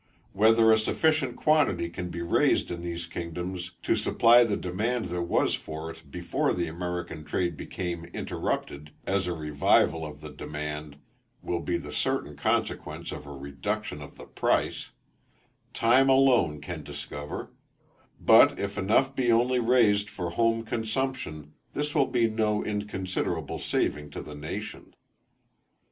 Whether 0.33 0.71
a 0.71 0.79
sufficient 0.79 1.35
quantity 1.35 1.87
can 1.87 2.09
be 2.09 2.23
raised 2.23 2.71
in 2.71 2.81
these 2.81 3.05
kingdoms 3.05 3.73
to 3.83 3.95
supply 3.95 4.43
the 4.43 4.57
demand 4.57 5.05
there 5.09 5.21
was 5.21 5.53
for 5.53 5.91
it 5.91 6.09
before 6.09 6.53
the 6.55 6.67
American 6.67 7.23
trade 7.23 7.55
became 7.55 8.05
interrupted, 8.05 8.89
(as 9.05 9.27
a 9.27 9.33
revival 9.33 10.03
of 10.03 10.21
the 10.21 10.31
demand 10.31 10.95
will 11.43 11.59
be 11.59 11.77
the 11.77 11.93
certain 11.93 12.35
consequence 12.35 13.11
of 13.11 13.27
a 13.27 13.31
reduction 13.31 14.01
of 14.01 14.17
the 14.17 14.25
price) 14.25 14.89
time 15.71 16.09
alone 16.09 16.61
can 16.61 16.81
discover: 16.81 17.51
but 18.19 18.57
if 18.59 18.79
enough 18.79 19.15
be 19.15 19.31
only 19.31 19.59
raised 19.59 20.09
for 20.09 20.31
home 20.31 20.63
consumption, 20.65 21.53
this 21.75 21.93
will 21.93 22.07
be 22.07 22.27
no 22.27 22.63
inconsiderable 22.65 23.59
saving 23.59 24.09
to 24.09 24.23
the 24.23 24.33
nation. 24.33 24.95